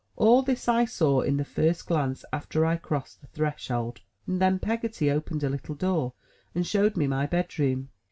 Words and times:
All 0.15 0.41
this 0.41 0.67
I 0.67 0.85
saw 0.85 1.21
in 1.21 1.37
the 1.37 1.45
first 1.45 1.85
glance 1.85 2.25
after 2.33 2.65
I 2.65 2.75
crossed 2.77 3.21
the 3.21 3.27
threshold, 3.27 4.01
and 4.25 4.41
then 4.41 4.57
Peggotty 4.57 5.11
opened 5.11 5.43
a 5.43 5.49
little 5.51 5.75
door 5.75 6.13
and 6.55 6.65
showed 6.65 6.97
me 6.97 7.05
my 7.05 7.27
bed 7.27 7.59
room. 7.59 7.89